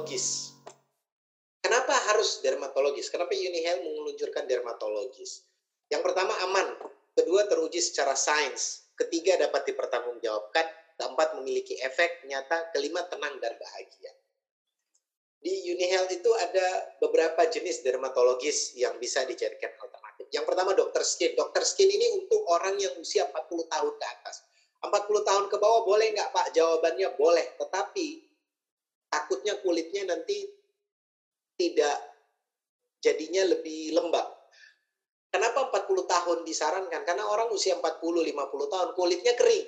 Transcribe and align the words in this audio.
dermatologis. 0.00 0.56
Kenapa 1.60 1.92
harus 2.08 2.40
dermatologis? 2.40 3.12
Kenapa 3.12 3.36
Unihel 3.36 3.84
meluncurkan 3.84 4.48
dermatologis? 4.48 5.44
Yang 5.92 6.02
pertama 6.08 6.32
aman, 6.48 6.72
kedua 7.12 7.44
teruji 7.44 7.84
secara 7.84 8.16
sains, 8.16 8.88
ketiga 8.96 9.36
dapat 9.36 9.68
dipertanggungjawabkan, 9.68 10.66
keempat 10.96 11.36
memiliki 11.36 11.76
efek 11.84 12.24
nyata, 12.24 12.72
kelima 12.72 13.04
tenang 13.12 13.36
dan 13.44 13.52
bahagia. 13.60 14.12
Di 15.40 15.68
Unihealth 15.72 16.12
itu 16.12 16.32
ada 16.36 16.96
beberapa 17.00 17.48
jenis 17.48 17.84
dermatologis 17.84 18.76
yang 18.76 18.96
bisa 18.96 19.24
dijadikan 19.28 19.72
alternatif. 19.80 20.32
Yang 20.32 20.44
pertama 20.48 20.72
dokter 20.76 21.00
skin. 21.04 21.32
Dokter 21.32 21.64
skin 21.64 21.88
ini 21.88 22.24
untuk 22.24 22.44
orang 22.48 22.76
yang 22.76 22.92
usia 23.00 23.24
40 23.28 23.68
tahun 23.68 23.92
ke 24.00 24.04
atas. 24.04 24.44
40 24.80 25.28
tahun 25.28 25.44
ke 25.48 25.56
bawah 25.56 25.84
boleh 25.88 26.12
nggak 26.12 26.28
Pak? 26.32 26.46
Jawabannya 26.52 27.08
boleh. 27.16 27.56
Tetapi 27.56 28.29
takutnya 29.10 29.58
kulitnya 29.60 30.14
nanti 30.14 30.46
tidak 31.58 31.98
jadinya 33.02 33.44
lebih 33.50 33.92
lembab. 33.98 34.26
Kenapa 35.30 35.70
40 35.70 36.10
tahun 36.10 36.38
disarankan? 36.42 37.02
Karena 37.06 37.22
orang 37.26 37.52
usia 37.54 37.78
40-50 37.78 38.72
tahun 38.72 38.90
kulitnya 38.98 39.34
kering. 39.38 39.66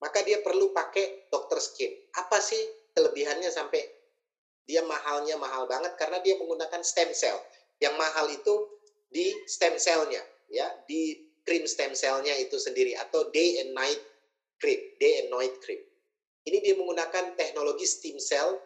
Maka 0.00 0.24
dia 0.24 0.40
perlu 0.40 0.72
pakai 0.72 1.28
dokter 1.32 1.60
skin. 1.60 1.92
Apa 2.16 2.40
sih 2.40 2.60
kelebihannya 2.92 3.48
sampai 3.48 3.80
dia 4.68 4.84
mahalnya 4.84 5.40
mahal 5.40 5.64
banget 5.64 5.96
karena 5.96 6.20
dia 6.20 6.36
menggunakan 6.36 6.80
stem 6.84 7.12
cell. 7.16 7.40
Yang 7.80 7.94
mahal 7.96 8.26
itu 8.28 8.54
di 9.10 9.32
stem 9.48 9.74
cellnya, 9.80 10.22
ya, 10.52 10.68
di 10.86 11.18
krim 11.42 11.66
stem 11.66 11.96
cellnya 11.96 12.36
itu 12.38 12.60
sendiri 12.60 12.94
atau 12.94 13.26
day 13.32 13.64
and 13.64 13.74
night 13.74 13.98
cream, 14.62 14.78
day 15.02 15.24
and 15.24 15.28
night 15.32 15.56
cream. 15.64 15.80
Ini 16.50 16.58
dia 16.58 16.74
menggunakan 16.74 17.38
teknologi 17.38 17.86
stem 17.86 18.18
cell 18.18 18.58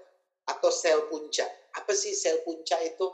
atau 0.48 0.70
sel 0.72 1.04
punca. 1.12 1.44
Apa 1.76 1.92
sih 1.92 2.16
sel 2.16 2.40
punca 2.40 2.80
itu? 2.80 3.04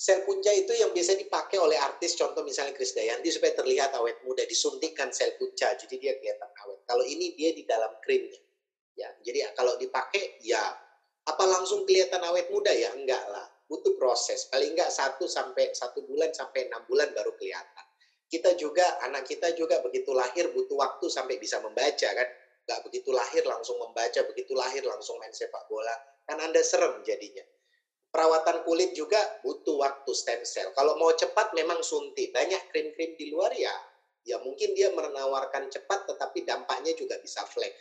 Sel 0.00 0.24
punca 0.24 0.48
itu 0.48 0.72
yang 0.72 0.96
biasa 0.96 1.12
dipakai 1.12 1.60
oleh 1.60 1.76
artis, 1.76 2.16
contoh 2.16 2.40
misalnya 2.40 2.72
Chris 2.72 2.96
Dayanti 2.96 3.28
supaya 3.28 3.52
terlihat 3.52 3.92
awet 4.00 4.24
muda, 4.24 4.48
disuntikkan 4.48 5.12
sel 5.12 5.36
punca, 5.36 5.76
jadi 5.76 5.94
dia 6.00 6.12
kelihatan 6.16 6.48
awet. 6.64 6.80
Kalau 6.88 7.04
ini 7.04 7.36
dia 7.36 7.52
di 7.52 7.68
dalam 7.68 7.92
krimnya, 8.00 8.40
ya. 8.96 9.12
Jadi 9.20 9.44
kalau 9.52 9.76
dipakai, 9.76 10.40
ya 10.40 10.72
apa 11.28 11.44
langsung 11.44 11.84
kelihatan 11.84 12.24
awet 12.24 12.48
muda 12.48 12.72
ya? 12.72 12.96
Enggak 12.96 13.28
lah. 13.28 13.44
Butuh 13.68 13.92
proses. 14.00 14.48
Paling 14.48 14.72
enggak 14.72 14.88
satu 14.88 15.28
sampai 15.28 15.76
satu 15.76 16.00
bulan 16.08 16.32
sampai 16.32 16.72
enam 16.72 16.80
bulan 16.88 17.12
baru 17.12 17.36
kelihatan. 17.36 17.84
Kita 18.24 18.56
juga, 18.56 19.04
anak 19.04 19.28
kita 19.28 19.52
juga 19.52 19.84
begitu 19.84 20.16
lahir 20.16 20.48
butuh 20.54 20.80
waktu 20.80 21.12
sampai 21.12 21.36
bisa 21.36 21.60
membaca 21.60 22.08
kan. 22.08 22.28
Enggak 22.70 22.86
begitu 22.86 23.10
lahir 23.10 23.42
langsung 23.42 23.82
membaca, 23.82 24.22
begitu 24.30 24.54
lahir 24.54 24.86
langsung 24.86 25.18
main 25.18 25.34
sepak 25.34 25.66
bola. 25.66 25.90
Kan 26.22 26.38
Anda 26.38 26.62
serem 26.62 27.02
jadinya. 27.02 27.42
Perawatan 28.14 28.62
kulit 28.62 28.94
juga 28.94 29.18
butuh 29.42 29.82
waktu 29.82 30.10
stem 30.14 30.46
cell. 30.46 30.70
Kalau 30.70 30.94
mau 30.94 31.10
cepat 31.10 31.50
memang 31.58 31.82
suntik. 31.82 32.30
Banyak 32.30 32.70
krim-krim 32.70 33.18
di 33.18 33.26
luar 33.26 33.50
ya, 33.58 33.74
ya 34.22 34.38
mungkin 34.38 34.70
dia 34.78 34.86
menawarkan 34.94 35.66
cepat 35.66 36.14
tetapi 36.14 36.46
dampaknya 36.46 36.94
juga 36.94 37.18
bisa 37.18 37.42
flat 37.42 37.74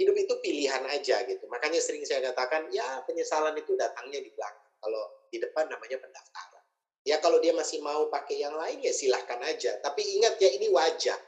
hidup 0.00 0.16
itu 0.16 0.34
pilihan 0.40 0.80
aja 0.88 1.20
gitu. 1.28 1.44
Makanya 1.52 1.76
sering 1.76 2.08
saya 2.08 2.32
katakan, 2.32 2.72
ya 2.72 3.04
penyesalan 3.04 3.52
itu 3.60 3.76
datangnya 3.76 4.24
di 4.24 4.32
belakang. 4.32 4.72
Kalau 4.80 5.28
di 5.28 5.36
depan 5.36 5.68
namanya 5.68 6.00
pendaftaran. 6.00 6.64
Ya 7.04 7.20
kalau 7.20 7.36
dia 7.36 7.52
masih 7.52 7.84
mau 7.84 8.08
pakai 8.08 8.40
yang 8.40 8.56
lain 8.56 8.80
ya 8.80 8.96
silahkan 8.96 9.36
aja. 9.44 9.76
Tapi 9.84 10.00
ingat 10.16 10.40
ya 10.40 10.48
ini 10.56 10.72
wajah. 10.72 11.20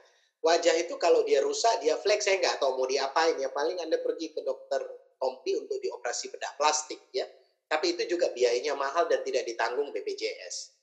Wajah 0.42 0.74
itu 0.74 0.98
kalau 0.98 1.22
dia 1.22 1.38
rusak, 1.38 1.78
dia 1.82 1.94
flex, 2.02 2.26
saya 2.26 2.42
nggak 2.42 2.58
tahu 2.58 2.82
mau 2.82 2.86
diapain 2.90 3.38
ya. 3.38 3.48
Paling 3.54 3.78
Anda 3.78 4.02
pergi 4.02 4.34
ke 4.34 4.42
dokter 4.42 4.82
Tompi 5.22 5.54
untuk 5.54 5.78
dioperasi 5.78 6.34
bedah 6.34 6.58
plastik 6.58 6.98
ya. 7.14 7.22
Tapi 7.70 7.94
itu 7.94 8.18
juga 8.18 8.34
biayanya 8.34 8.74
mahal 8.74 9.06
dan 9.06 9.22
tidak 9.22 9.46
ditanggung 9.46 9.94
BPJS. 9.94 10.74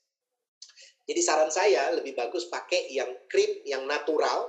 Jadi 1.04 1.20
saran 1.20 1.52
saya 1.52 1.92
lebih 1.92 2.16
bagus 2.16 2.48
pakai 2.48 2.88
yang 2.88 3.12
krim 3.28 3.60
yang 3.68 3.84
natural, 3.84 4.48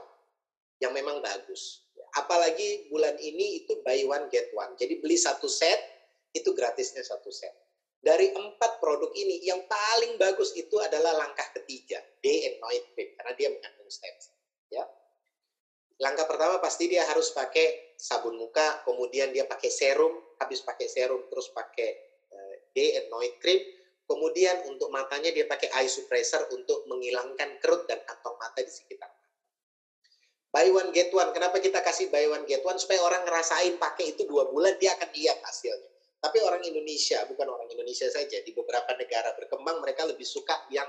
yang 0.80 0.96
memang 0.96 1.20
bagus 1.20 1.82
apalagi 2.16 2.92
bulan 2.92 3.16
ini 3.20 3.64
itu 3.64 3.80
buy 3.84 4.00
one 4.04 4.28
get 4.28 4.52
one. 4.52 4.76
Jadi 4.76 5.00
beli 5.00 5.16
satu 5.16 5.48
set, 5.48 5.80
itu 6.36 6.52
gratisnya 6.52 7.04
satu 7.04 7.32
set. 7.32 7.52
Dari 8.02 8.34
empat 8.34 8.82
produk 8.82 9.14
ini, 9.14 9.46
yang 9.46 9.62
paling 9.70 10.18
bagus 10.18 10.58
itu 10.58 10.74
adalah 10.82 11.14
langkah 11.22 11.46
ketiga, 11.54 12.02
day 12.26 12.50
and 12.50 12.58
night 12.58 12.86
cream, 12.98 13.14
karena 13.14 13.34
dia 13.38 13.48
mengandung 13.54 13.90
stem 13.94 14.16
cell. 14.18 14.38
Ya. 14.74 14.84
Langkah 16.02 16.26
pertama 16.26 16.58
pasti 16.58 16.90
dia 16.90 17.06
harus 17.06 17.30
pakai 17.30 17.94
sabun 17.94 18.36
muka, 18.42 18.82
kemudian 18.82 19.30
dia 19.30 19.46
pakai 19.46 19.70
serum, 19.70 20.18
habis 20.42 20.66
pakai 20.66 20.90
serum 20.90 21.30
terus 21.30 21.54
pakai 21.54 21.90
uh, 22.34 22.56
day 22.74 22.98
and 22.98 23.08
night 23.14 23.38
cream, 23.38 23.62
kemudian 24.10 24.66
untuk 24.66 24.90
matanya 24.90 25.30
dia 25.30 25.46
pakai 25.46 25.70
eye 25.78 25.90
suppressor 25.90 26.50
untuk 26.58 26.90
menghilangkan 26.90 27.62
kerut 27.62 27.86
dan 27.86 28.02
kantong 28.02 28.34
mata 28.42 28.66
di 28.66 28.74
sekitar 28.74 29.14
buy 30.52 30.68
one 30.68 30.92
get 30.92 31.10
one. 31.16 31.32
Kenapa 31.32 31.58
kita 31.64 31.80
kasih 31.80 32.12
buy 32.12 32.28
one 32.28 32.44
get 32.44 32.62
one? 32.62 32.76
Supaya 32.76 33.00
orang 33.02 33.24
ngerasain 33.24 33.80
pakai 33.80 34.14
itu 34.14 34.28
dua 34.28 34.52
bulan 34.52 34.76
dia 34.78 34.94
akan 35.00 35.10
lihat 35.16 35.40
hasilnya. 35.42 35.90
Tapi 36.22 36.38
orang 36.38 36.62
Indonesia, 36.62 37.26
bukan 37.26 37.50
orang 37.50 37.66
Indonesia 37.72 38.06
saja, 38.06 38.38
di 38.46 38.52
beberapa 38.54 38.94
negara 38.94 39.34
berkembang 39.34 39.82
mereka 39.82 40.06
lebih 40.06 40.28
suka 40.28 40.54
yang 40.70 40.86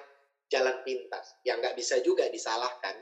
jalan 0.53 0.85
pintas. 0.85 1.41
Yang 1.41 1.57
nggak 1.65 1.75
bisa 1.79 1.97
juga 2.05 2.29
disalahkan, 2.29 3.01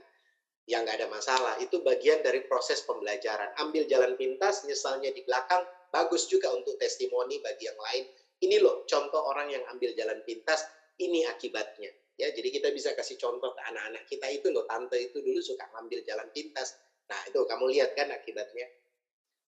yang 0.70 0.86
nggak 0.86 1.03
ada 1.03 1.08
masalah. 1.10 1.58
Itu 1.58 1.82
bagian 1.82 2.22
dari 2.22 2.47
proses 2.47 2.86
pembelajaran. 2.86 3.58
Ambil 3.58 3.91
jalan 3.91 4.14
pintas, 4.14 4.62
nyesalnya 4.62 5.10
di 5.10 5.26
belakang, 5.26 5.66
bagus 5.91 6.31
juga 6.31 6.54
untuk 6.54 6.78
testimoni 6.78 7.42
bagi 7.42 7.66
yang 7.66 7.76
lain. 7.76 8.04
Ini 8.41 8.56
loh 8.62 8.86
contoh 8.86 9.20
orang 9.26 9.50
yang 9.50 9.66
ambil 9.69 9.92
jalan 9.92 10.22
pintas, 10.22 10.62
ini 11.03 11.26
akibatnya. 11.26 11.91
Ya 12.16 12.31
jadi 12.31 12.48
kita 12.53 12.69
bisa 12.70 12.94
kasih 12.94 13.19
contoh 13.19 13.53
ke 13.56 13.60
anak-anak 13.66 14.06
kita 14.06 14.31
itu 14.31 14.48
loh. 14.54 14.64
Tante 14.70 14.97
itu 14.97 15.19
dulu 15.19 15.41
suka 15.42 15.66
ngambil 15.75 16.06
jalan 16.06 16.28
pintas. 16.31 16.78
Nah 17.10 17.20
itu 17.26 17.42
kamu 17.42 17.64
lihat 17.75 17.97
kan 17.98 18.12
akibatnya. 18.12 18.70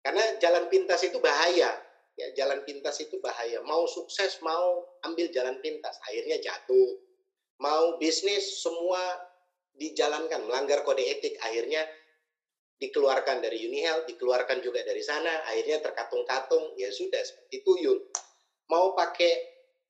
Karena 0.02 0.24
jalan 0.42 0.66
pintas 0.66 1.04
itu 1.06 1.22
bahaya. 1.22 1.78
Ya 2.18 2.26
jalan 2.36 2.64
pintas 2.66 2.98
itu 3.00 3.20
bahaya. 3.22 3.62
Mau 3.64 3.86
sukses 3.86 4.40
mau 4.42 4.84
ambil 5.06 5.30
jalan 5.30 5.60
pintas 5.62 5.96
akhirnya 6.08 6.40
jatuh. 6.40 7.00
Mau 7.60 8.00
bisnis 8.00 8.58
semua 8.64 9.31
dijalankan 9.76 10.44
melanggar 10.44 10.84
kode 10.84 11.02
etik 11.02 11.40
akhirnya 11.40 11.82
dikeluarkan 12.82 13.38
dari 13.38 13.62
Unihel 13.70 14.02
dikeluarkan 14.10 14.58
juga 14.58 14.82
dari 14.82 14.98
sana 15.06 15.30
akhirnya 15.46 15.78
terkatung-katung. 15.78 16.74
Ya 16.74 16.90
sudah 16.90 17.22
seperti 17.22 17.62
tuyul. 17.62 18.02
Mau 18.66 18.98
pakai 18.98 19.30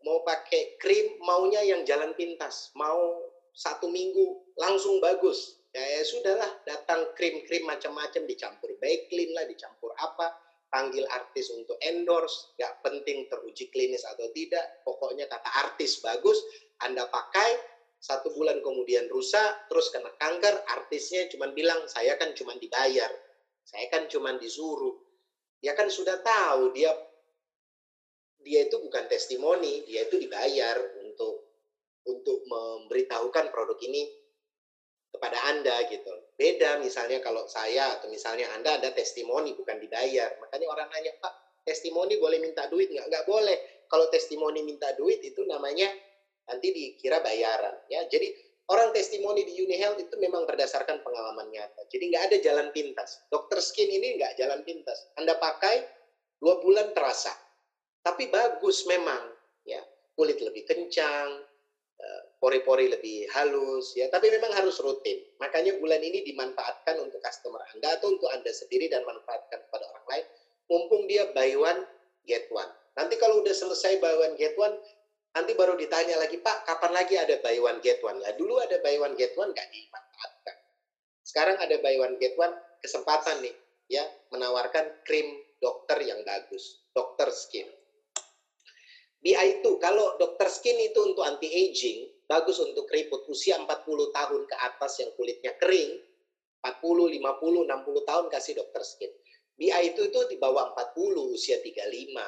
mau 0.05 0.21
pakai 0.21 0.77
krim 0.77 1.17
maunya 1.25 1.65
yang 1.65 1.89
jalan 1.89 2.13
pintas. 2.13 2.69
Mau 2.77 3.33
satu 3.57 3.89
minggu 3.89 4.53
langsung 4.61 5.01
bagus. 5.01 5.57
Ya, 5.73 5.81
ya 5.81 6.05
sudahlah 6.05 6.53
datang 6.69 7.17
krim-krim 7.17 7.65
macam-macam 7.65 8.29
dicampur 8.29 8.77
baik 8.77 9.09
clean 9.09 9.33
lah 9.33 9.49
dicampur 9.49 9.89
apa 9.97 10.37
panggil 10.69 11.09
artis 11.09 11.49
untuk 11.49 11.81
endorse. 11.81 12.53
Nggak 12.61 12.73
penting 12.85 13.25
teruji 13.33 13.73
klinis 13.73 14.05
atau 14.05 14.29
tidak 14.37 14.85
pokoknya 14.85 15.25
kata 15.33 15.49
artis 15.65 15.97
bagus 16.05 16.37
anda 16.85 17.09
pakai 17.09 17.72
satu 18.03 18.35
bulan 18.35 18.59
kemudian 18.59 19.07
rusak 19.07 19.71
terus 19.71 19.95
kena 19.95 20.11
kanker 20.19 20.67
artisnya 20.67 21.31
cuma 21.31 21.55
bilang 21.55 21.87
saya 21.87 22.19
kan 22.19 22.35
cuma 22.35 22.59
dibayar 22.59 23.09
saya 23.63 23.87
kan 23.95 24.11
cuma 24.11 24.35
disuruh 24.35 24.99
ya 25.63 25.79
kan 25.79 25.87
sudah 25.87 26.19
tahu 26.19 26.75
dia 26.75 26.91
dia 28.43 28.67
itu 28.67 28.77
bukan 28.83 29.07
testimoni, 29.07 29.87
dia 29.87 30.05
itu 30.07 30.19
dibayar 30.19 30.77
untuk 30.99 31.47
untuk 32.03 32.43
memberitahukan 32.51 33.55
produk 33.55 33.79
ini 33.87 34.11
kepada 35.15 35.39
Anda 35.55 35.87
gitu. 35.87 36.35
Beda 36.35 36.83
misalnya 36.83 37.23
kalau 37.23 37.47
saya 37.47 37.99
atau 37.99 38.11
misalnya 38.11 38.51
Anda 38.59 38.83
ada 38.83 38.91
testimoni 38.91 39.55
bukan 39.55 39.79
dibayar. 39.79 40.35
Makanya 40.43 40.67
orang 40.67 40.89
nanya, 40.91 41.15
Pak, 41.23 41.63
testimoni 41.63 42.19
boleh 42.19 42.43
minta 42.43 42.67
duit 42.67 42.91
nggak? 42.91 43.07
Nggak 43.07 43.25
boleh. 43.31 43.87
Kalau 43.87 44.11
testimoni 44.11 44.67
minta 44.67 44.91
duit 44.99 45.23
itu 45.23 45.47
namanya 45.47 45.87
nanti 46.49 46.69
dikira 46.75 47.23
bayaran. 47.23 47.77
ya. 47.87 48.07
Jadi 48.07 48.33
orang 48.71 48.91
testimoni 48.91 49.47
di 49.47 49.59
Unihealth 49.63 50.01
itu 50.01 50.15
memang 50.19 50.47
berdasarkan 50.47 51.03
pengalaman 51.03 51.51
nyata. 51.51 51.87
Jadi 51.91 52.11
nggak 52.11 52.25
ada 52.33 52.37
jalan 52.43 52.69
pintas. 52.75 53.27
Dokter 53.29 53.63
skin 53.63 53.91
ini 53.91 54.19
nggak 54.19 54.39
jalan 54.39 54.63
pintas. 54.67 55.13
Anda 55.19 55.39
pakai 55.39 55.83
dua 56.43 56.59
bulan 56.59 56.91
terasa 56.91 57.31
tapi 58.03 58.29
bagus 58.29 58.83
memang, 58.91 59.31
ya 59.63 59.79
kulit 60.19 60.43
lebih 60.43 60.67
kencang, 60.67 61.31
eh, 62.03 62.23
pori-pori 62.43 62.91
lebih 62.91 63.31
halus, 63.31 63.95
ya. 63.95 64.11
Tapi 64.11 64.27
memang 64.29 64.51
harus 64.59 64.83
rutin. 64.83 65.23
Makanya 65.39 65.79
bulan 65.79 66.03
ini 66.03 66.27
dimanfaatkan 66.27 66.99
untuk 66.99 67.23
customer 67.23 67.63
Anda 67.73 67.97
atau 67.97 68.11
untuk 68.11 68.29
Anda 68.35 68.51
sendiri 68.51 68.91
dan 68.91 69.07
manfaatkan 69.07 69.71
kepada 69.71 69.87
orang 69.87 70.07
lain. 70.11 70.27
Mumpung 70.67 71.07
dia 71.07 71.31
buy 71.31 71.55
one 71.55 71.87
get 72.27 72.51
one. 72.51 72.69
Nanti 72.99 73.17
kalau 73.23 73.41
udah 73.41 73.55
selesai 73.55 74.03
buy 74.03 74.15
one 74.19 74.35
get 74.35 74.59
one, 74.59 74.75
nanti 75.33 75.53
baru 75.57 75.75
ditanya 75.77 76.21
lagi 76.21 76.41
Pak, 76.41 76.69
kapan 76.69 76.93
lagi 76.93 77.17
ada 77.17 77.41
buy 77.41 77.57
one 77.61 77.81
get 77.81 78.01
one? 78.05 78.21
Lah 78.21 78.33
dulu 78.37 78.61
ada 78.61 78.77
buy 78.85 78.97
one 79.01 79.17
get 79.17 79.33
one 79.37 79.53
nggak 79.53 79.69
dimanfaatkan. 79.73 80.57
Sekarang 81.25 81.57
ada 81.61 81.77
buy 81.81 81.97
one 81.97 82.17
get 82.21 82.37
one, 82.37 82.53
kesempatan 82.85 83.41
nih, 83.41 83.55
ya 83.89 84.05
menawarkan 84.33 85.05
krim 85.09 85.41
dokter 85.63 86.01
yang 86.05 86.21
bagus 86.27 86.83
dokter 86.93 87.33
skin. 87.33 87.69
BI2, 89.23 89.79
kalau 89.79 90.19
dokter 90.19 90.51
skin 90.51 90.75
itu 90.83 90.99
untuk 90.99 91.23
anti 91.23 91.47
aging, 91.47 92.11
bagus 92.27 92.59
untuk 92.59 92.91
keriput 92.91 93.23
usia 93.31 93.55
40 93.55 93.69
tahun 94.11 94.43
ke 94.51 94.57
atas 94.59 94.99
yang 94.99 95.15
kulitnya 95.15 95.55
kering, 95.63 95.95
40, 96.59 97.23
50, 97.23 97.71
60 97.71 98.09
tahun 98.11 98.25
kasih 98.27 98.59
dokter 98.59 98.83
skin. 98.83 99.13
BI 99.55 99.71
itu 99.71 100.11
itu 100.11 100.21
di 100.27 100.43
bawah 100.43 100.75
40 100.75 101.31
usia 101.31 101.63
35. 101.63 102.19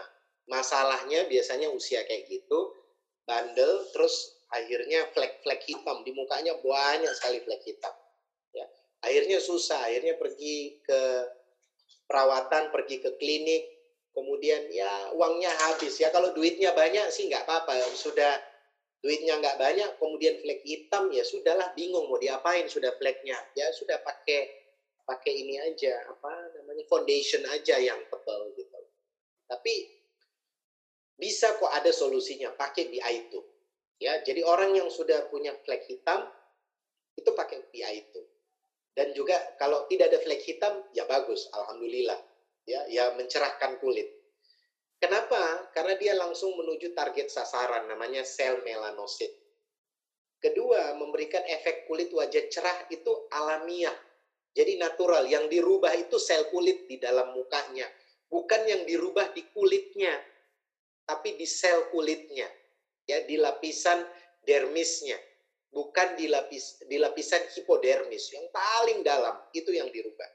Masalahnya 0.47 1.27
biasanya 1.27 1.73
usia 1.75 2.07
kayak 2.07 2.31
gitu, 2.31 2.84
bandel 3.25 3.89
terus 3.91 4.39
akhirnya 4.53 5.11
flek-flek 5.13 5.65
hitam. 5.67 6.05
Di 6.07 6.13
mukanya 6.15 6.55
banyak 6.61 7.13
sekali 7.17 7.43
flek 7.43 7.63
hitam. 7.67 7.95
Ya. 8.55 8.67
Akhirnya 9.05 9.43
susah, 9.43 9.91
akhirnya 9.91 10.17
pergi 10.17 10.81
ke 10.81 11.01
perawatan, 12.09 12.73
pergi 12.73 13.01
ke 13.01 13.17
klinik, 13.19 13.75
kemudian 14.15 14.71
ya 14.71 15.13
uangnya 15.13 15.51
habis. 15.69 15.99
Ya 15.99 16.09
kalau 16.15 16.31
duitnya 16.33 16.73
banyak 16.73 17.11
sih 17.11 17.27
nggak 17.27 17.45
apa-apa. 17.45 17.77
Sudah 17.93 18.39
duitnya 19.05 19.37
nggak 19.37 19.61
banyak 19.61 19.91
kemudian 20.01 20.41
flek 20.41 20.65
hitam 20.65 21.13
ya 21.13 21.21
sudahlah 21.21 21.77
bingung 21.77 22.09
mau 22.09 22.17
diapain 22.17 22.65
sudah 22.71 22.95
fleknya. 22.97 23.37
Ya 23.53 23.69
sudah 23.75 24.01
pakai 24.01 24.65
pakai 25.05 25.33
ini 25.37 25.61
aja 25.61 25.93
apa 26.09 26.33
namanya 26.57 26.89
foundation 26.89 27.45
aja 27.45 27.77
yang 27.77 28.01
tebal 28.09 28.49
gitu. 28.57 28.81
Tapi 29.45 30.04
bisa 31.15 31.55
kok 31.55 31.71
ada 31.71 31.95
solusinya 31.95 32.51
pakai 32.55 32.91
BI 32.91 33.15
itu 33.15 33.41
ya 34.03 34.19
jadi 34.23 34.43
orang 34.43 34.75
yang 34.75 34.91
sudah 34.91 35.31
punya 35.31 35.55
flek 35.63 35.87
hitam 35.87 36.27
itu 37.15 37.31
pakai 37.31 37.63
BI 37.71 37.95
itu 37.95 38.21
dan 38.95 39.15
juga 39.15 39.39
kalau 39.59 39.87
tidak 39.87 40.11
ada 40.15 40.19
flek 40.23 40.43
hitam 40.43 40.83
ya 40.91 41.07
bagus 41.07 41.47
alhamdulillah 41.55 42.19
ya, 42.69 42.81
ya 42.89 43.13
mencerahkan 43.15 43.79
kulit. 43.79 44.09
Kenapa? 44.99 45.69
Karena 45.77 45.95
dia 46.01 46.17
langsung 46.17 46.57
menuju 46.57 46.97
target 46.97 47.29
sasaran, 47.29 47.85
namanya 47.85 48.25
sel 48.25 48.65
melanosit. 48.65 49.37
Kedua, 50.41 50.97
memberikan 50.97 51.45
efek 51.45 51.89
kulit 51.89 52.13
wajah 52.13 52.49
cerah 52.49 52.89
itu 52.89 53.29
alamiah. 53.33 53.97
Jadi 54.55 54.81
natural, 54.81 55.29
yang 55.29 55.49
dirubah 55.49 55.93
itu 55.97 56.17
sel 56.17 56.49
kulit 56.49 56.89
di 56.89 56.97
dalam 56.97 57.37
mukanya. 57.37 57.85
Bukan 58.29 58.65
yang 58.65 58.83
dirubah 58.89 59.37
di 59.37 59.45
kulitnya, 59.53 60.17
tapi 61.05 61.37
di 61.39 61.47
sel 61.49 61.89
kulitnya. 61.93 62.49
Ya, 63.05 63.21
di 63.29 63.37
lapisan 63.37 64.01
dermisnya. 64.45 65.21
Bukan 65.69 66.17
di 66.17 66.31
lapis 66.31 66.81
di 66.89 66.97
lapisan 66.97 67.45
hipodermis 67.53 68.33
yang 68.33 68.47
paling 68.49 69.05
dalam, 69.05 69.37
itu 69.53 69.75
yang 69.75 69.91
dirubah 69.91 70.31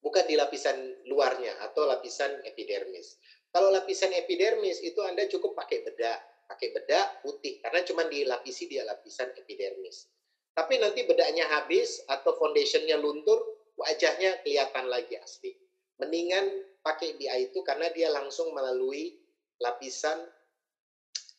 bukan 0.00 0.24
di 0.26 0.34
lapisan 0.36 0.76
luarnya 1.06 1.60
atau 1.70 1.84
lapisan 1.86 2.40
epidermis. 2.44 3.20
Kalau 3.52 3.68
lapisan 3.70 4.10
epidermis 4.16 4.80
itu 4.80 4.98
Anda 5.04 5.28
cukup 5.28 5.54
pakai 5.54 5.84
bedak, 5.84 6.18
pakai 6.48 6.68
bedak 6.72 7.20
putih 7.22 7.60
karena 7.60 7.80
cuma 7.84 8.02
dilapisi 8.08 8.66
dia 8.66 8.82
lapisan 8.88 9.30
epidermis. 9.36 10.08
Tapi 10.56 10.82
nanti 10.82 11.06
bedaknya 11.06 11.46
habis 11.46 12.02
atau 12.10 12.34
foundationnya 12.36 12.98
luntur, 12.98 13.38
wajahnya 13.78 14.42
kelihatan 14.42 14.90
lagi 14.90 15.14
asli. 15.20 15.54
Mendingan 16.00 16.48
pakai 16.80 17.14
BI 17.20 17.52
itu 17.52 17.60
karena 17.60 17.92
dia 17.92 18.08
langsung 18.08 18.50
melalui 18.56 19.19
lapisan 19.60 20.18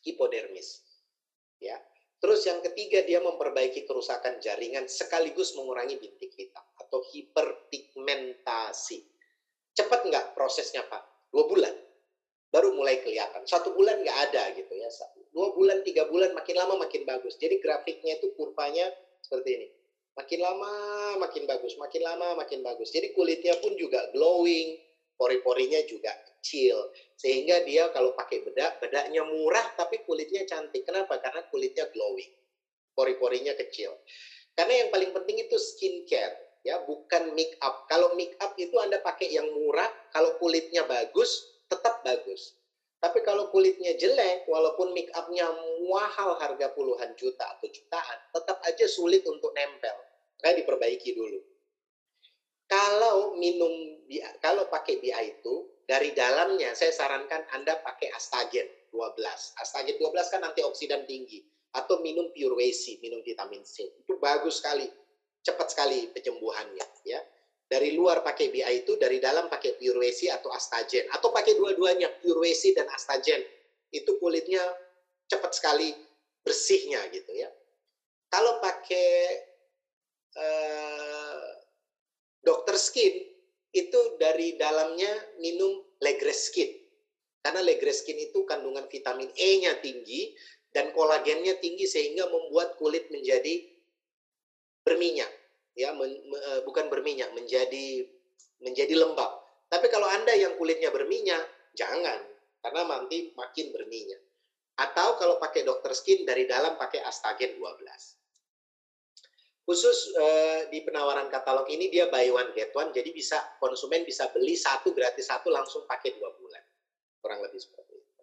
hipodermis. 0.05 0.81
Ya. 1.61 1.77
Terus 2.21 2.45
yang 2.45 2.61
ketiga 2.61 3.01
dia 3.01 3.17
memperbaiki 3.17 3.89
kerusakan 3.89 4.37
jaringan 4.37 4.85
sekaligus 4.85 5.57
mengurangi 5.57 5.97
bintik 5.97 6.29
hitam 6.37 6.61
atau 6.77 7.01
hiperpigmentasi. 7.09 9.01
Cepat 9.73 10.05
nggak 10.05 10.37
prosesnya 10.37 10.85
Pak? 10.85 11.33
Dua 11.33 11.49
bulan. 11.49 11.73
Baru 12.53 12.77
mulai 12.77 13.01
kelihatan. 13.01 13.41
Satu 13.49 13.73
bulan 13.73 14.05
nggak 14.05 14.19
ada 14.29 14.53
gitu 14.53 14.69
ya. 14.75 14.85
Dua 15.31 15.55
bulan, 15.55 15.81
tiga 15.81 16.05
bulan, 16.11 16.35
makin 16.35 16.55
lama 16.59 16.75
makin 16.83 17.07
bagus. 17.07 17.39
Jadi 17.41 17.57
grafiknya 17.57 18.19
itu 18.19 18.35
kurvanya 18.37 18.91
seperti 19.23 19.49
ini. 19.57 19.67
Makin 20.11 20.39
lama 20.43 20.71
makin 21.23 21.47
bagus, 21.47 21.79
makin 21.79 22.03
lama 22.03 22.35
makin 22.35 22.59
bagus. 22.61 22.91
Jadi 22.91 23.15
kulitnya 23.15 23.55
pun 23.63 23.73
juga 23.79 24.11
glowing, 24.11 24.75
pori-porinya 25.21 25.77
juga 25.85 26.09
kecil. 26.25 26.89
Sehingga 27.13 27.61
dia 27.61 27.93
kalau 27.93 28.17
pakai 28.17 28.41
bedak, 28.41 28.81
bedaknya 28.81 29.21
murah 29.21 29.77
tapi 29.77 30.01
kulitnya 30.01 30.41
cantik. 30.49 30.81
Kenapa? 30.81 31.21
Karena 31.21 31.45
kulitnya 31.45 31.85
glowing. 31.93 32.33
Pori-porinya 32.97 33.53
kecil. 33.53 33.93
Karena 34.57 34.81
yang 34.81 34.89
paling 34.89 35.13
penting 35.13 35.45
itu 35.45 35.61
skincare 35.61 36.51
ya 36.65 36.81
bukan 36.81 37.33
make 37.37 37.53
up. 37.61 37.85
Kalau 37.85 38.17
make 38.17 38.33
up 38.41 38.57
itu 38.57 38.73
Anda 38.81 39.01
pakai 39.01 39.29
yang 39.29 39.49
murah, 39.53 39.89
kalau 40.09 40.37
kulitnya 40.41 40.85
bagus, 40.85 41.61
tetap 41.69 42.01
bagus. 42.01 42.57
Tapi 43.01 43.25
kalau 43.25 43.49
kulitnya 43.49 43.97
jelek, 43.97 44.45
walaupun 44.45 44.93
make 44.93 45.09
upnya 45.17 45.49
mahal 45.89 46.37
harga 46.37 46.69
puluhan 46.69 47.17
juta 47.17 47.49
atau 47.57 47.65
jutaan, 47.65 48.17
tetap 48.29 48.61
aja 48.61 48.85
sulit 48.85 49.25
untuk 49.25 49.49
nempel. 49.57 49.97
Makanya 50.37 50.61
diperbaiki 50.61 51.17
dulu. 51.17 51.41
Kalau 52.71 53.35
minum, 53.35 53.99
kalau 54.39 54.71
pakai 54.71 55.03
BI 55.03 55.11
itu, 55.11 55.67
dari 55.83 56.15
dalamnya 56.15 56.71
saya 56.71 56.95
sarankan 56.95 57.43
Anda 57.51 57.75
pakai 57.83 58.15
Astagen 58.15 58.63
12. 58.95 59.59
Astagen 59.59 59.99
12 59.99 60.31
kan 60.31 60.39
antioksidan 60.47 61.03
tinggi. 61.03 61.43
Atau 61.75 61.99
minum 61.99 62.31
Pure 62.31 62.55
Wesi, 62.55 62.95
minum 63.03 63.19
vitamin 63.27 63.67
C. 63.67 63.91
Itu 63.99 64.15
bagus 64.23 64.63
sekali. 64.63 64.87
Cepat 65.43 65.75
sekali 65.75 66.15
penyembuhannya. 66.15 66.87
ya 67.03 67.19
Dari 67.67 67.91
luar 67.91 68.23
pakai 68.23 68.47
BI 68.47 68.87
itu, 68.87 68.95
dari 68.95 69.19
dalam 69.19 69.51
pakai 69.51 69.75
Pure 69.75 70.07
Wesi 70.07 70.31
atau 70.31 70.47
Astagen. 70.55 71.11
Atau 71.11 71.35
pakai 71.35 71.59
dua-duanya, 71.59 72.07
Pure 72.23 72.47
Wesi 72.47 72.71
dan 72.71 72.87
Astagen. 72.87 73.43
Itu 73.91 74.15
kulitnya 74.15 74.63
cepat 75.27 75.51
sekali 75.59 75.91
bersihnya 76.39 77.03
gitu 77.11 77.35
ya. 77.35 77.51
Kalau 78.31 78.63
pakai 78.63 79.11
uh, 80.39 81.10
dokter 82.41 82.75
skin 82.77 83.31
itu 83.71 84.19
dari 84.19 84.59
dalamnya 84.59 85.09
minum 85.39 85.79
Legres 86.03 86.51
Skin. 86.51 86.67
Karena 87.41 87.63
Legres 87.63 88.03
Skin 88.03 88.19
itu 88.19 88.43
kandungan 88.43 88.85
vitamin 88.91 89.31
E-nya 89.33 89.79
tinggi 89.79 90.35
dan 90.75 90.91
kolagennya 90.91 91.57
tinggi 91.57 91.87
sehingga 91.87 92.27
membuat 92.27 92.77
kulit 92.77 93.07
menjadi 93.09 93.65
berminyak. 94.83 95.31
Ya, 95.71 95.95
men, 95.95 96.11
me, 96.27 96.37
e, 96.37 96.51
bukan 96.67 96.91
berminyak, 96.91 97.31
menjadi 97.31 98.03
menjadi 98.59 98.91
lembab. 98.99 99.39
Tapi 99.71 99.87
kalau 99.87 100.03
Anda 100.11 100.35
yang 100.35 100.59
kulitnya 100.59 100.91
berminyak, 100.91 101.47
jangan 101.79 102.19
karena 102.59 102.81
nanti 102.85 103.31
makin 103.39 103.71
berminyak. 103.71 104.19
Atau 104.75 105.15
kalau 105.15 105.39
pakai 105.39 105.63
dokter 105.63 105.95
skin 105.95 106.27
dari 106.27 106.43
dalam 106.43 106.75
pakai 106.75 107.01
Astagen 107.07 107.55
12. 107.55 108.20
Khusus 109.61 110.17
uh, 110.17 110.67
di 110.73 110.81
penawaran 110.81 111.29
katalog 111.29 111.69
ini 111.69 111.93
dia 111.93 112.09
buy 112.09 112.25
one 112.33 112.49
get 112.57 112.73
one, 112.73 112.89
jadi 112.89 113.13
bisa 113.13 113.37
konsumen 113.61 114.01
bisa 114.01 114.25
beli 114.33 114.57
satu 114.57 114.89
gratis 114.91 115.29
satu 115.29 115.53
langsung 115.53 115.85
pakai 115.85 116.17
dua 116.17 116.33
bulan, 116.33 116.63
kurang 117.21 117.45
lebih 117.45 117.61
seperti 117.61 117.93
itu. 118.01 118.21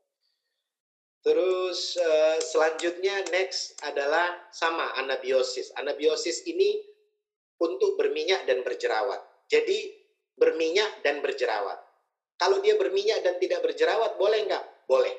Terus 1.23 1.95
uh, 1.95 2.43
selanjutnya 2.43 3.23
next 3.31 3.79
adalah 3.87 4.51
sama 4.51 4.99
anabiosis. 4.99 5.71
Anabiosis 5.79 6.43
ini 6.51 6.83
untuk 7.63 7.95
berminyak 7.95 8.43
dan 8.43 8.67
berjerawat. 8.67 9.23
Jadi 9.47 9.95
berminyak 10.35 11.07
dan 11.07 11.23
berjerawat. 11.23 11.79
Kalau 12.39 12.59
dia 12.63 12.75
berminyak 12.79 13.23
dan 13.23 13.39
tidak 13.39 13.63
berjerawat 13.63 14.15
boleh 14.19 14.47
nggak? 14.47 14.65
Boleh. 14.87 15.15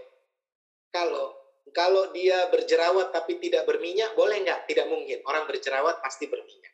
Kalau 0.91 1.38
kalau 1.75 2.09
dia 2.15 2.47
berjerawat 2.49 3.11
tapi 3.11 3.37
tidak 3.41 3.67
berminyak, 3.67 4.15
boleh 4.15 4.41
nggak? 4.41 4.69
Tidak 4.69 4.87
mungkin. 4.87 5.19
Orang 5.27 5.45
berjerawat 5.45 5.99
pasti 5.99 6.29
berminyak. 6.31 6.73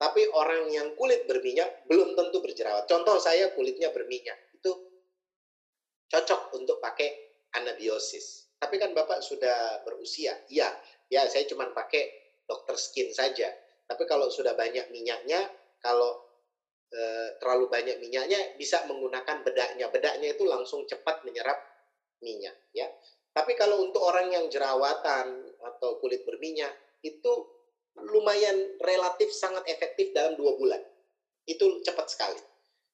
Tapi 0.00 0.26
orang 0.34 0.66
yang 0.72 0.98
kulit 0.98 1.30
berminyak 1.30 1.86
belum 1.86 2.18
tentu 2.18 2.42
berjerawat. 2.42 2.90
Contoh 2.90 3.22
saya 3.22 3.54
kulitnya 3.54 3.94
berminyak. 3.94 4.34
Itu 4.58 4.72
cocok 6.10 6.58
untuk 6.58 6.82
pakai 6.82 7.12
anabiosis. 7.54 8.50
Tapi 8.58 8.82
kan 8.82 8.90
Bapak 8.96 9.22
sudah 9.22 9.86
berusia. 9.86 10.34
Iya, 10.50 10.70
ya 11.06 11.22
saya 11.30 11.46
cuma 11.46 11.70
pakai 11.70 12.08
dokter 12.46 12.74
skin 12.74 13.14
saja. 13.14 13.46
Tapi 13.86 14.02
kalau 14.10 14.26
sudah 14.26 14.58
banyak 14.58 14.90
minyaknya, 14.90 15.38
kalau 15.78 16.18
e, 16.90 17.00
terlalu 17.38 17.70
banyak 17.70 18.02
minyaknya, 18.02 18.58
bisa 18.58 18.82
menggunakan 18.90 19.46
bedaknya. 19.46 19.86
Bedaknya 19.90 20.34
itu 20.34 20.46
langsung 20.46 20.82
cepat 20.88 21.22
menyerap 21.22 21.58
minyak. 22.22 22.54
ya 22.74 22.90
tapi 23.32 23.56
kalau 23.56 23.88
untuk 23.88 24.04
orang 24.04 24.28
yang 24.28 24.44
jerawatan 24.52 25.48
atau 25.64 25.96
kulit 26.04 26.20
berminyak, 26.28 26.68
itu 27.00 27.32
lumayan 27.96 28.76
relatif 28.84 29.32
sangat 29.32 29.64
efektif 29.72 30.12
dalam 30.12 30.36
dua 30.36 30.52
bulan. 30.60 30.80
Itu 31.48 31.80
cepat 31.80 32.12
sekali. 32.12 32.40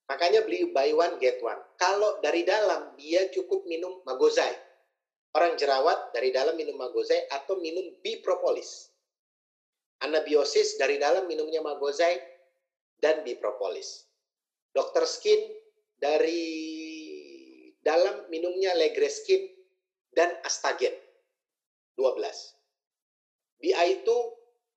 Makanya 0.09 0.47
beli 0.47 0.71
buy 0.71 0.95
one 0.95 1.19
get 1.19 1.43
one. 1.43 1.59
Kalau 1.77 2.23
dari 2.23 2.47
dalam 2.47 2.95
dia 2.95 3.27
cukup 3.35 3.67
minum 3.67 4.01
magozai. 4.07 4.55
Orang 5.37 5.61
jerawat 5.61 6.15
dari 6.17 6.33
dalam 6.33 6.57
minum 6.57 6.79
magozai 6.81 7.29
atau 7.29 7.61
minum 7.61 7.85
bipropolis. 8.01 8.89
Anabiosis 10.01 10.79
dari 10.79 10.97
dalam 10.97 11.27
minumnya 11.27 11.61
magozai 11.61 12.17
dan 13.03 13.27
bipropolis. 13.27 14.07
Dokter 14.73 15.05
skin 15.05 15.53
dari 15.99 16.47
dalam 17.83 18.31
minumnya 18.31 18.73
Legreskin 18.79 19.58
dan 20.19 20.35
Astagen 20.43 20.91
12. 21.95 22.19
BI 23.63 23.87
itu 23.87 24.17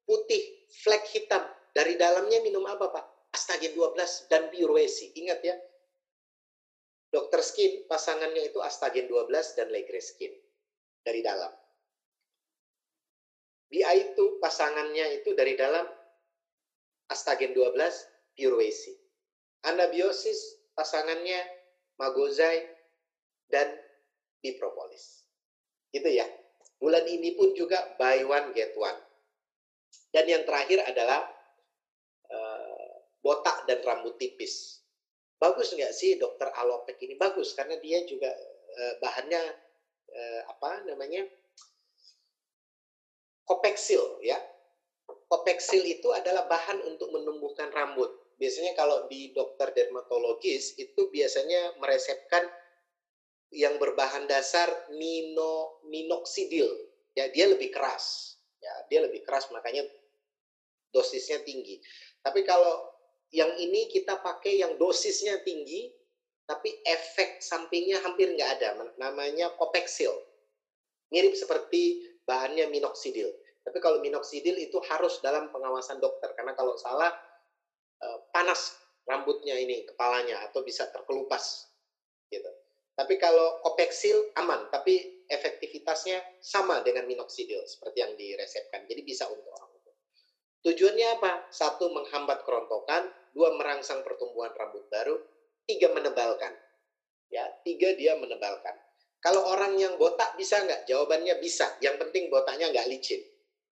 putih, 0.05 0.69
flek 0.85 1.09
hitam. 1.09 1.41
Dari 1.73 1.97
dalamnya 1.97 2.45
minum 2.45 2.61
apa 2.69 2.93
Pak? 2.93 3.05
Astagen 3.33 3.73
12 3.73 4.29
dan 4.29 4.53
Biurwesi. 4.53 5.17
Ingat 5.17 5.39
ya, 5.41 5.55
dokter 7.09 7.41
skin 7.41 7.89
pasangannya 7.89 8.53
itu 8.53 8.61
Astagen 8.61 9.09
12 9.09 9.57
dan 9.57 9.73
Legreskin 9.73 10.29
dari 11.01 11.25
dalam. 11.25 11.49
BI 13.71 13.97
itu 13.97 14.37
pasangannya 14.43 15.23
itu 15.23 15.31
dari 15.33 15.55
dalam 15.55 15.87
Astagen 17.09 17.55
12 17.55 18.37
Biurwesi. 18.37 18.93
Anabiosis 19.65 20.59
pasangannya 20.75 21.39
Magozai 21.97 22.67
dan 23.47 23.69
Bipropolis. 24.41 25.20
Gitu 25.91 26.09
ya. 26.09 26.25
Bulan 26.81 27.05
ini 27.05 27.37
pun 27.37 27.53
juga 27.53 27.93
buy 27.99 28.25
one 28.25 28.55
get 28.57 28.73
one. 28.73 28.97
Dan 30.11 30.27
yang 30.27 30.43
terakhir 30.47 30.81
adalah 30.87 31.23
uh, 32.31 32.91
botak 33.21 33.69
dan 33.69 33.79
rambut 33.85 34.17
tipis. 34.17 34.81
Bagus 35.37 35.73
nggak 35.73 35.93
sih 35.93 36.17
dokter 36.17 36.49
alopek 36.51 36.97
ini? 37.05 37.15
Bagus 37.19 37.53
karena 37.53 37.77
dia 37.79 38.01
juga 38.07 38.31
uh, 38.75 38.93
bahannya 39.03 39.41
uh, 40.11 40.41
apa 40.49 40.85
namanya 40.89 41.27
kopeksil 43.45 44.23
ya. 44.25 44.39
Kopeksil 45.31 45.83
itu 45.87 46.11
adalah 46.11 46.47
bahan 46.47 46.83
untuk 46.87 47.11
menumbuhkan 47.11 47.71
rambut. 47.71 48.11
Biasanya 48.35 48.75
kalau 48.75 49.07
di 49.07 49.31
dokter 49.31 49.71
dermatologis 49.71 50.75
itu 50.75 51.07
biasanya 51.07 51.77
meresepkan 51.79 52.47
yang 53.51 53.75
berbahan 53.77 54.25
dasar 54.25 54.71
mino 54.95 55.83
minoxidil. 55.91 56.71
Ya, 57.11 57.27
dia 57.27 57.51
lebih 57.51 57.69
keras. 57.69 58.35
Ya, 58.63 58.73
dia 58.87 59.03
lebih 59.03 59.21
keras 59.27 59.51
makanya 59.51 59.83
dosisnya 60.95 61.43
tinggi. 61.43 61.83
Tapi 62.23 62.47
kalau 62.47 62.87
yang 63.31 63.51
ini 63.59 63.91
kita 63.91 64.19
pakai 64.23 64.63
yang 64.63 64.79
dosisnya 64.79 65.43
tinggi, 65.43 65.91
tapi 66.47 66.71
efek 66.83 67.43
sampingnya 67.43 67.99
hampir 68.03 68.31
nggak 68.31 68.51
ada. 68.59 68.69
Namanya 68.95 69.51
kopeksil. 69.59 70.11
Mirip 71.11 71.35
seperti 71.35 72.07
bahannya 72.23 72.71
minoxidil. 72.71 73.27
Tapi 73.61 73.77
kalau 73.83 73.99
minoxidil 73.99 74.55
itu 74.57 74.79
harus 74.87 75.19
dalam 75.19 75.51
pengawasan 75.51 75.99
dokter. 75.99 76.31
Karena 76.33 76.55
kalau 76.55 76.79
salah, 76.79 77.11
eh, 77.99 78.19
panas 78.31 78.79
rambutnya 79.03 79.59
ini, 79.59 79.83
kepalanya, 79.83 80.47
atau 80.47 80.63
bisa 80.63 80.87
terkelupas. 80.87 81.67
Gitu. 82.31 82.60
Tapi 82.91 83.15
kalau 83.15 83.63
kopeksil 83.63 84.35
aman, 84.35 84.67
tapi 84.67 85.23
efektivitasnya 85.31 86.19
sama 86.43 86.83
dengan 86.83 87.07
minoxidil 87.07 87.63
seperti 87.63 88.03
yang 88.03 88.13
diresepkan. 88.19 88.83
Jadi 88.83 89.01
bisa 89.01 89.31
untuk 89.31 89.47
orang 89.47 89.71
tua. 89.79 89.95
Tujuannya 90.67 91.07
apa? 91.17 91.31
Satu, 91.49 91.89
menghambat 91.89 92.43
kerontokan 92.43 93.07
dua 93.31 93.55
merangsang 93.55 94.03
pertumbuhan 94.03 94.51
rambut 94.51 94.85
baru, 94.91 95.15
tiga 95.63 95.87
menebalkan. 95.95 96.51
Ya, 97.31 97.47
tiga 97.63 97.95
dia 97.95 98.19
menebalkan. 98.19 98.75
Kalau 99.23 99.47
orang 99.47 99.79
yang 99.79 99.95
botak 99.95 100.35
bisa 100.35 100.59
nggak? 100.65 100.83
Jawabannya 100.89 101.39
bisa. 101.39 101.79
Yang 101.79 102.05
penting 102.07 102.27
botaknya 102.27 102.73
nggak 102.73 102.89
licin. 102.91 103.21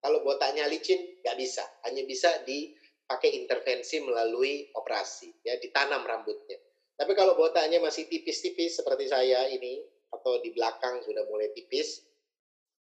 Kalau 0.01 0.25
botaknya 0.25 0.67
licin 0.67 1.21
nggak 1.23 1.37
bisa. 1.39 1.63
Hanya 1.87 2.03
bisa 2.03 2.43
dipakai 2.43 3.31
intervensi 3.37 4.01
melalui 4.03 4.69
operasi, 4.75 5.45
ya 5.45 5.55
ditanam 5.61 6.03
rambutnya. 6.03 6.59
Tapi 6.95 7.11
kalau 7.11 7.35
botaknya 7.35 7.83
masih 7.83 8.07
tipis-tipis 8.07 8.79
seperti 8.79 9.11
saya 9.11 9.51
ini, 9.51 9.83
atau 10.11 10.39
di 10.39 10.55
belakang 10.55 11.03
sudah 11.03 11.27
mulai 11.27 11.51
tipis, 11.51 12.01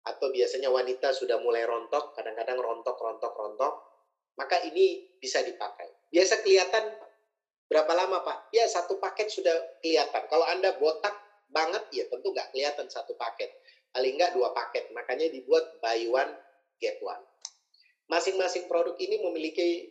atau 0.06 0.30
biasanya 0.32 0.70
wanita 0.70 1.12
sudah 1.12 1.42
mulai 1.42 1.66
rontok, 1.66 2.13
kadang-kadang 2.13 2.62
rontok, 2.62 2.96
rontok, 2.96 3.34
rontok, 3.34 3.74
maka 4.38 4.62
ini 4.70 5.18
bisa 5.18 5.42
dipakai. 5.42 5.89
Biasa 6.13 6.46
kelihatan 6.46 6.94
berapa 7.68 7.92
lama 7.98 8.22
Pak? 8.22 8.54
Ya 8.54 8.70
satu 8.70 9.01
paket 9.01 9.34
sudah 9.34 9.51
kelihatan. 9.82 10.30
Kalau 10.30 10.46
Anda 10.46 10.77
botak 10.77 11.18
banget 11.50 11.84
ya 11.92 12.06
tentu 12.08 12.32
nggak 12.32 12.54
kelihatan 12.54 12.88
satu 12.88 13.18
paket. 13.18 13.50
Paling 13.92 14.13
nggak 14.13 14.38
dua 14.38 14.54
paket. 14.54 14.94
Makanya 14.94 15.27
dibuat 15.34 15.82
buy 15.82 16.06
one 16.08 16.32
get 16.77 17.01
one. 17.01 17.20
Masing-masing 18.08 18.70
produk 18.72 18.96
ini 19.01 19.20
memiliki 19.20 19.89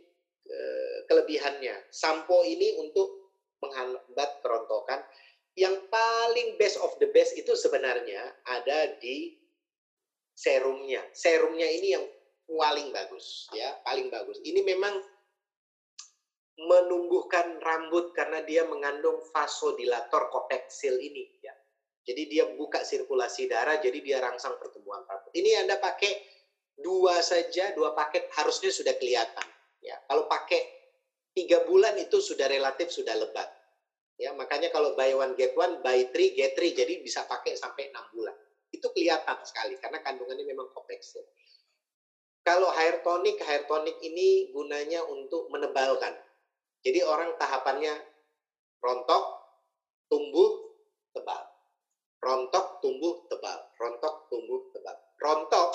uh, 0.48 0.98
kelebihannya. 1.10 1.90
Sampo 1.92 2.46
ini 2.46 2.80
untuk 2.80 3.25
menghambat 3.62 4.30
kerontokan. 4.44 5.00
Yang 5.56 5.88
paling 5.88 6.60
best 6.60 6.76
of 6.84 6.92
the 7.00 7.08
best 7.16 7.32
itu 7.32 7.56
sebenarnya 7.56 8.20
ada 8.44 8.92
di 9.00 9.40
serumnya. 10.36 11.00
Serumnya 11.16 11.64
ini 11.64 11.96
yang 11.96 12.04
paling 12.44 12.92
bagus 12.92 13.48
ya, 13.56 13.72
paling 13.80 14.12
bagus. 14.12 14.36
Ini 14.44 14.60
memang 14.60 14.94
menumbuhkan 16.56 17.60
rambut 17.60 18.16
karena 18.16 18.40
dia 18.44 18.64
mengandung 18.64 19.20
vasodilator 19.32 20.28
kopeksil 20.32 20.96
ini 21.00 21.25
ya. 21.40 21.52
Jadi 22.06 22.22
dia 22.30 22.44
buka 22.54 22.86
sirkulasi 22.86 23.50
darah, 23.50 23.82
jadi 23.82 23.98
dia 23.98 24.22
rangsang 24.22 24.54
pertumbuhan 24.62 25.02
rambut. 25.08 25.32
Ini 25.34 25.66
Anda 25.66 25.76
pakai 25.82 26.12
dua 26.78 27.18
saja, 27.18 27.75
dua 27.75 27.96
paket 27.96 28.30
harusnya 28.36 28.70
sudah 28.70 28.94
kelihatan. 28.94 29.48
Ya, 29.82 29.98
kalau 30.06 30.30
pakai 30.30 30.75
tiga 31.37 31.61
bulan 31.69 32.00
itu 32.00 32.16
sudah 32.16 32.49
relatif 32.49 32.88
sudah 32.88 33.12
lebat. 33.12 33.45
Ya, 34.16 34.33
makanya 34.33 34.73
kalau 34.73 34.97
buy 34.97 35.12
one 35.12 35.37
get 35.37 35.52
one, 35.52 35.85
buy 35.85 36.09
three 36.09 36.33
get 36.33 36.57
three, 36.57 36.73
jadi 36.73 37.05
bisa 37.05 37.28
pakai 37.28 37.52
sampai 37.52 37.93
enam 37.93 38.09
bulan. 38.16 38.33
Itu 38.73 38.88
kelihatan 38.97 39.37
sekali 39.45 39.76
karena 39.76 40.00
kandungannya 40.00 40.49
memang 40.49 40.73
kopeksil. 40.73 41.21
Kalau 42.40 42.73
hair 42.73 43.05
tonic, 43.05 43.37
hair 43.45 43.69
tonic 43.69 44.00
ini 44.00 44.49
gunanya 44.49 45.05
untuk 45.05 45.52
menebalkan. 45.52 46.16
Jadi 46.81 47.05
orang 47.05 47.37
tahapannya 47.37 47.93
rontok, 48.81 49.25
tumbuh, 50.09 50.73
tebal. 51.12 51.43
Rontok, 52.23 52.81
tumbuh, 52.81 53.26
tebal. 53.28 53.59
Rontok, 53.76 54.31
tumbuh, 54.33 54.61
tebal. 54.73 54.97
Rontok, 55.19 55.69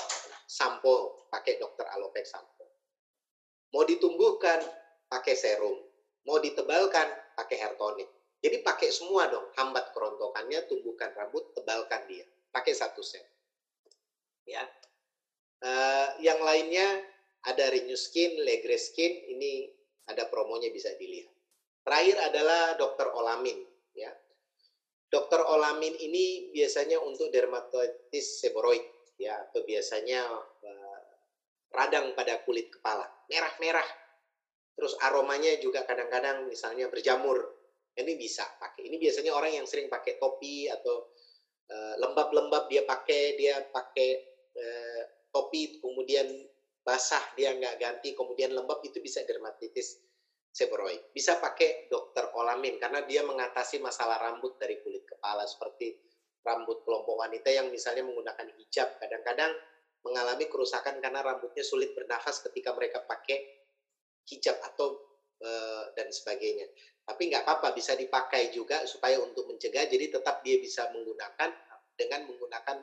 sampo, 0.48 1.28
pakai 1.30 1.60
dokter 1.60 1.86
alopek 1.92 2.26
sampo. 2.26 2.66
Mau 3.76 3.84
ditumbuhkan, 3.84 4.64
pakai 5.12 5.36
serum. 5.36 5.76
Mau 6.24 6.40
ditebalkan, 6.40 7.36
pakai 7.36 7.60
hair 7.60 7.76
tonic. 7.76 8.08
Jadi 8.40 8.64
pakai 8.64 8.90
semua 8.90 9.28
dong, 9.28 9.52
hambat 9.60 9.92
kerontokannya, 9.92 10.66
tumbuhkan 10.72 11.12
rambut, 11.14 11.52
tebalkan 11.52 12.08
dia. 12.08 12.24
Pakai 12.50 12.72
satu 12.72 13.04
set. 13.04 13.28
Ya, 14.48 14.66
Uh, 15.62 16.10
yang 16.26 16.42
lainnya 16.42 17.06
ada 17.46 17.70
Renew 17.70 17.94
Skin, 17.94 18.42
Legre 18.42 18.82
Skin, 18.82 19.14
ini 19.30 19.70
ada 20.10 20.26
promonya 20.26 20.74
bisa 20.74 20.90
dilihat. 20.98 21.30
Terakhir 21.86 22.18
adalah 22.18 22.74
Dr. 22.82 23.14
Olamin. 23.14 23.62
Ya. 23.94 24.10
Dr. 25.14 25.46
Olamin 25.46 25.94
ini 26.02 26.50
biasanya 26.50 26.98
untuk 27.06 27.30
dermatitis 27.30 28.42
seborrhoid, 28.42 28.82
ya, 29.22 29.38
atau 29.38 29.62
biasanya 29.62 30.26
uh, 30.66 31.00
radang 31.78 32.18
pada 32.18 32.42
kulit 32.42 32.74
kepala, 32.74 33.06
merah-merah. 33.30 33.86
Terus 34.76 34.98
aromanya 35.04 35.52
juga 35.60 35.84
kadang-kadang 35.84 36.48
misalnya 36.48 36.88
berjamur. 36.88 37.38
Ini 37.92 38.16
bisa 38.16 38.48
pakai. 38.58 38.88
Ini 38.88 38.96
biasanya 38.96 39.36
orang 39.36 39.52
yang 39.62 39.68
sering 39.68 39.92
pakai 39.92 40.16
topi 40.16 40.72
atau 40.72 41.12
eh, 41.68 41.96
lembab-lembab 42.00 42.66
uh, 42.66 42.70
dia 42.72 42.88
pakai, 42.88 43.36
dia 43.36 43.60
pakai 43.68 44.10
uh, 44.56 45.02
topi 45.32 45.80
kemudian 45.84 46.28
basah 46.82 47.22
dia 47.38 47.54
nggak 47.54 47.78
ganti 47.78 48.18
kemudian 48.18 48.56
lembab 48.58 48.82
itu 48.82 49.04
bisa 49.04 49.22
dermatitis 49.28 50.00
seborrhoid. 50.52 51.12
Bisa 51.12 51.40
pakai 51.40 51.92
dokter 51.92 52.32
Olamin 52.36 52.80
karena 52.80 53.04
dia 53.04 53.24
mengatasi 53.28 53.84
masalah 53.84 54.20
rambut 54.20 54.56
dari 54.56 54.80
kulit 54.84 55.04
kepala 55.08 55.44
seperti 55.44 55.96
rambut 56.42 56.82
kelompok 56.84 57.22
wanita 57.22 57.54
yang 57.54 57.70
misalnya 57.70 58.02
menggunakan 58.02 58.50
hijab 58.58 58.98
kadang-kadang 58.98 59.54
mengalami 60.02 60.50
kerusakan 60.50 60.98
karena 60.98 61.22
rambutnya 61.22 61.62
sulit 61.62 61.94
bernafas 61.94 62.42
ketika 62.42 62.74
mereka 62.74 63.06
pakai 63.06 63.61
hijab 64.28 64.58
atau 64.62 64.98
e, 65.42 65.50
dan 65.98 66.08
sebagainya. 66.10 66.68
Tapi 67.02 67.34
nggak 67.34 67.44
apa-apa 67.44 67.74
bisa 67.74 67.98
dipakai 67.98 68.54
juga 68.54 68.86
supaya 68.86 69.18
untuk 69.20 69.50
mencegah 69.50 69.90
jadi 69.90 70.14
tetap 70.14 70.46
dia 70.46 70.62
bisa 70.62 70.88
menggunakan 70.94 71.50
dengan 71.98 72.30
menggunakan 72.30 72.78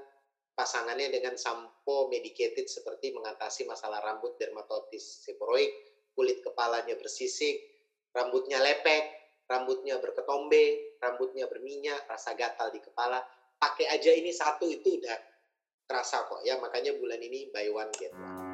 pasangannya 0.59 1.15
dengan 1.15 1.39
sampo 1.39 2.11
medicated 2.11 2.67
seperti 2.67 3.15
mengatasi 3.15 3.63
masalah 3.63 4.03
rambut 4.03 4.35
dermatitis 4.43 5.23
seborrhoid, 5.23 5.71
kulit 6.19 6.43
kepalanya 6.43 6.99
bersisik, 6.99 7.63
rambutnya 8.11 8.59
lepek, 8.59 9.07
rambutnya 9.47 10.03
berketombe, 10.03 10.99
rambutnya 10.99 11.47
berminyak, 11.47 12.11
rasa 12.11 12.35
gatal 12.35 12.75
di 12.75 12.83
kepala. 12.83 13.23
Pakai 13.59 13.87
aja 13.87 14.11
ini 14.11 14.35
satu 14.35 14.67
itu 14.67 14.99
udah 14.99 15.19
terasa 15.87 16.27
kok 16.27 16.43
ya, 16.43 16.59
makanya 16.59 16.95
bulan 16.99 17.23
ini 17.23 17.55
buy 17.55 17.71
one 17.71 17.91
get 17.95 18.11
one. 18.13 18.48